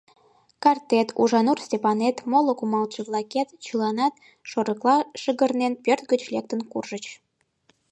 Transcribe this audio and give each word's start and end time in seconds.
Картет, 0.63 1.07
Ужанур 1.21 1.57
Стапанет, 1.65 2.17
моло 2.31 2.53
кумалше-влакет— 2.59 3.49
чыланат, 3.65 4.13
шорыкла 4.49 4.95
шыгырнен, 5.21 5.73
пӧрт 5.83 6.03
гыч 6.11 6.21
лектын 6.33 6.59
куржыч. 6.71 7.05